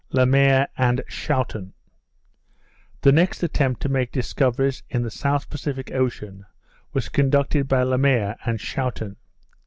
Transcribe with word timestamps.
Le 0.09 0.25
Maire 0.25 0.67
and 0.79 1.03
Schouten 1.07 1.73
The 3.01 3.11
next 3.11 3.43
attempt 3.43 3.83
to 3.83 3.89
make 3.89 4.11
discoveries 4.11 4.81
in 4.89 5.03
the 5.03 5.11
South 5.11 5.47
Pacific 5.47 5.91
Ocean, 5.91 6.47
was 6.91 7.07
conducted 7.07 7.67
by 7.67 7.83
Le 7.83 7.99
Maire 7.99 8.35
and 8.43 8.59
Schouten. 8.59 9.17